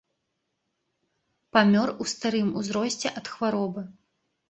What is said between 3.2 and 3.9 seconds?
ад хваробы.